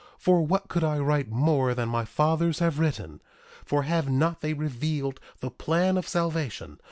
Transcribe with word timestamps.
For 0.17 0.41
what 0.41 0.67
could 0.67 0.83
I 0.83 0.97
write 0.97 1.29
more 1.29 1.75
than 1.75 1.87
my 1.87 2.05
fathers 2.05 2.57
have 2.57 2.79
written? 2.79 3.21
For 3.63 3.83
have 3.83 4.09
not 4.09 4.41
they 4.41 4.55
revealed 4.55 5.19
the 5.41 5.51
plan 5.51 5.95
of 5.95 6.07
salvation? 6.07 6.79